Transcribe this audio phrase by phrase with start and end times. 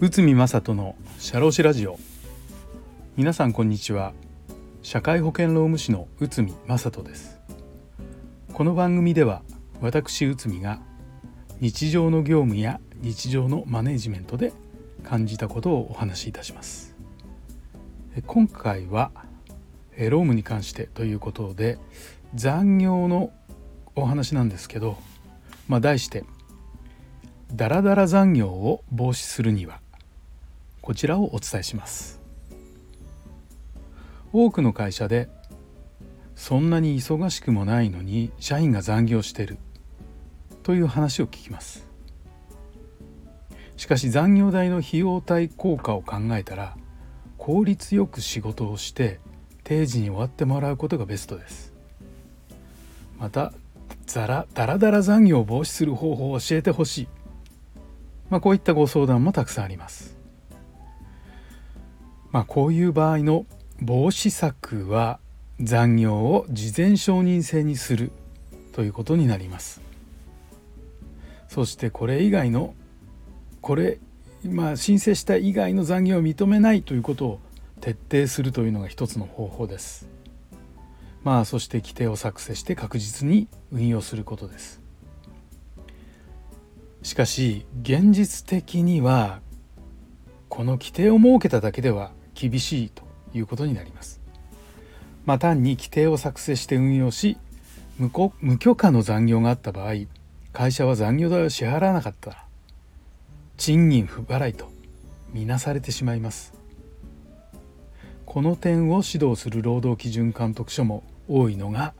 [0.00, 2.00] 内海正人の社労士ラジオ。
[3.16, 4.12] 皆さんこんにちは。
[4.82, 7.38] 社会保険労務士の内海正人です。
[8.52, 9.42] この番組では
[9.80, 10.80] 私内海が
[11.60, 14.52] 日常の業務や日常のマネジメントで
[15.04, 16.96] 感じたことをお話しいたします。
[18.26, 19.12] 今回は
[19.96, 21.78] 労務に関してということで
[22.34, 23.30] 残業の
[23.94, 24.96] お話なんですけど、
[25.70, 26.24] まあ、題して
[27.54, 29.80] 「ダラダラ残業を防止するには」
[30.82, 32.20] こちらをお伝えします。
[34.32, 35.28] 多くの会社で
[36.34, 39.58] そんなに忙しくもないのに社員が残業してる
[40.64, 41.86] という話を聞きます。
[43.76, 46.76] しかし残業代の費用対効果を考えたら
[47.38, 49.20] 効率よく仕事をして
[49.62, 51.72] 定時に終わってもらうことがベストです。
[53.20, 53.52] また
[54.12, 57.08] ザラダラダラ残業を防止する方法を教えてほしい、
[58.28, 60.18] まあ、こういったご相談もたくさんあります。
[62.32, 63.46] まあこういう場合の
[63.80, 65.20] 防止策は
[65.60, 68.10] 残業を事前承認制にする
[68.72, 69.80] ということになります。
[71.46, 72.74] そしてこれ以外の
[73.60, 73.98] これ
[74.44, 77.40] まあ申請した以外の残業を認めないということを
[77.80, 80.08] 徹底するというのが一つの方法です。
[81.22, 84.80] まあそして規定を作成して確実に運用することです。
[87.02, 89.40] しかし現実的には
[90.48, 94.20] この規定を設けただけでは厳しいということになります。
[95.26, 97.36] まあ、単に規定を作成して運用し
[97.98, 98.10] 無
[98.58, 99.94] 許可の残業があった場合
[100.52, 102.44] 会社は残業代を支払わなかったら
[103.56, 104.70] 賃金不払いと
[105.32, 106.59] みなされてしまいます。
[108.30, 111.94] この点を指導する労働基準監督署も多いのが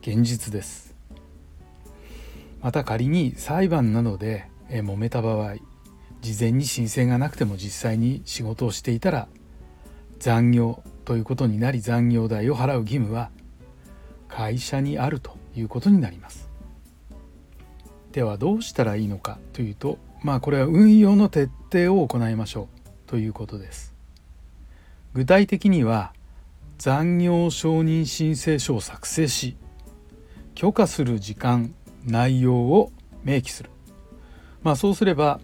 [0.00, 0.96] 現実です。
[2.60, 5.54] また仮に裁判などで揉めた場合
[6.20, 9.28] 事前に申請がなくても実際に仕事をしていたら
[10.18, 13.30] 残業ということになり残業代を払う義務は
[14.26, 16.50] 会社にあるということになります。
[18.10, 23.92] ではどうしたらいいのかというとまあこれは運用の徹底を行いましょうということです。
[25.14, 26.14] 具体的には
[26.78, 29.56] 残業承認申請書を作成し
[30.54, 31.74] 許可する時間
[32.06, 32.92] 内容を
[33.22, 33.70] 明記する。
[34.62, 35.40] まあそうすれば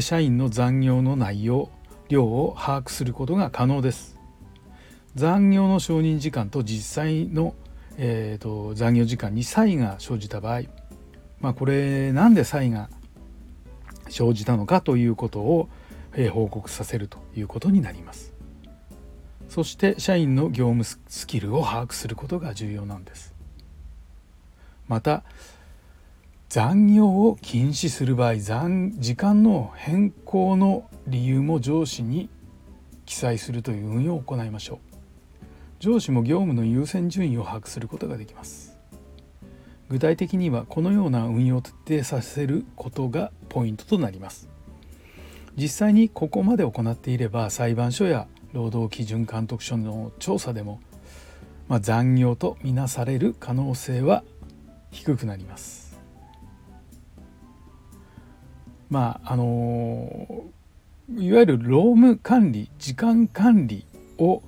[0.00, 1.70] 社員の残業の内容
[2.08, 4.18] 量を把握することが可能です。
[5.14, 7.54] 残業の承認時間と実際の、
[7.96, 10.62] えーと、残業時間に差異が生じた場合
[11.40, 12.90] まあこれなんで差異が
[14.10, 15.70] 生じたのかということを
[16.32, 18.35] 報告させるということになります。
[19.48, 23.34] そして社員の業務スキルを把握することが重要なんです。
[24.88, 25.24] また
[26.48, 32.28] 残業を禁止する場合残時間の変更の理由も上司に
[33.04, 34.78] 記載するという運用を行いましょう。
[35.78, 38.78] 上司も業務の優先順位を把握することができます。
[39.88, 44.48] 具体的にはこのような運用を徹底させることがポイントとなります。
[45.56, 50.80] 実際にここまで行っていれば裁判所や労働基準監督署の調査でも、
[51.68, 54.24] まあ、残業とみなされる可能性は
[54.90, 55.94] 低くなります。
[58.88, 60.46] まああの
[61.18, 63.84] いわゆる労務管理時間管理
[64.16, 64.42] を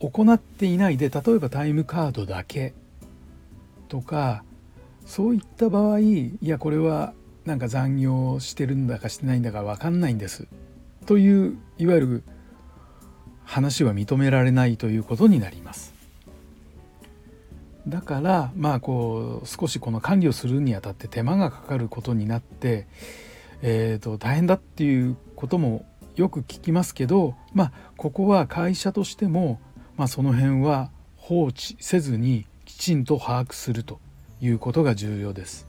[0.00, 2.74] 行っていないで例えばタイムカードだけ
[3.88, 4.44] とか
[5.06, 7.14] そういった場合いやこれは
[7.44, 10.48] なんか残業してるんだかしてないんだか分かんないんです
[11.06, 12.24] といういわゆる
[13.44, 15.94] 話は認められないということになります。
[17.86, 22.86] だからまあこう少しこの管理をするにあたって手間がかかることになって、
[23.60, 25.84] えー、と大変だっていうことも
[26.16, 29.60] よく聞きますけどまあここは会社としても、
[29.96, 34.00] まあ、その辺は放置せずにきちんと把握すると
[34.40, 35.68] いうことが重要です。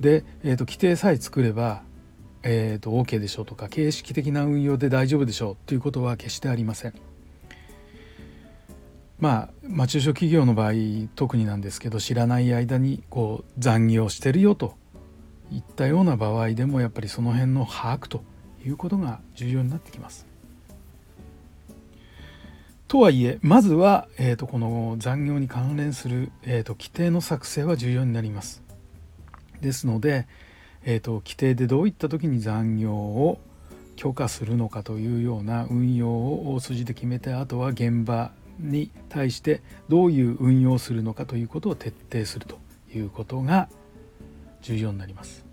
[0.00, 1.82] で、えーと、規定さえ作れば、
[2.42, 6.94] えーと、OK でしょうとか形式的な運用で大丈夫でしょうということは決してありません。
[9.18, 10.72] まあ、まあ、中小企業の場合
[11.14, 14.74] 特になんですけど知らない間にこう残業してるよと
[15.52, 18.22] いったような場合でもやっぱりその辺の把握と
[18.64, 20.26] いうことが重要になってきます。
[22.88, 28.64] とはいえまずは、えーと、この残業に関連する、えーと、規定の作成は重要になります。
[29.60, 30.26] ですので、
[30.84, 33.38] えーと、規定でどういった時に残業を
[33.96, 42.58] 許可するのかというような運用を大筋で決めてあとは現場に対してどういう運用をするのかということを徹底すると
[42.94, 43.68] いうことが
[44.62, 45.44] 重要になります。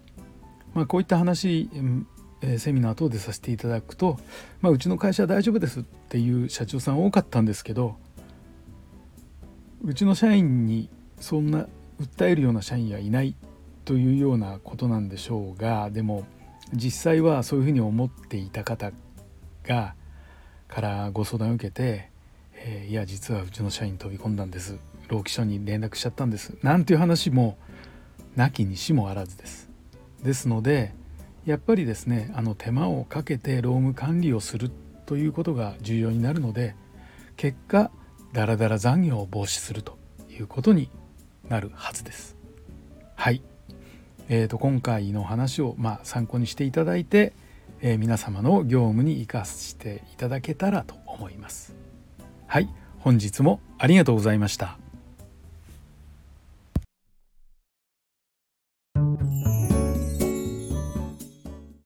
[0.73, 1.69] まあ、こういった話、
[2.41, 4.19] えセミナー等でさせていただくと、
[4.61, 7.95] まあ、うちの会社は大丈夫ですっていう社長さん多かったんですけど
[9.83, 10.89] うちの社員に
[11.19, 11.67] そんな
[11.99, 13.35] 訴えるような社員はいない
[13.87, 16.25] というようなことなんでしょうがでも
[16.73, 18.91] 実際はそういうふうに思っていた方
[19.63, 19.95] が
[20.67, 22.09] からご相談を受けて、
[22.53, 27.57] えー、いや実はうちの社員飛び込んだんです労基署に連絡しちゃったんですなんていう話も
[28.35, 29.69] なきにしもあらずです。
[30.21, 30.93] ですので
[31.45, 34.69] やっぱりですねあの手間をかけて労務管理をする
[35.05, 36.75] ということが重要になるので
[37.37, 37.89] 結果
[38.33, 39.97] ダラダラ残業を防止すると
[40.29, 40.89] いうことに
[41.47, 42.35] なるはずです。
[43.15, 43.41] はい、
[44.29, 47.33] えーと、今回の話を、まあ、参考にしていただいて、
[47.81, 51.75] えー、皆様の業務に生かしていただけたらと思います。
[52.47, 52.69] はい、
[52.99, 54.77] 本日もありがとうございました。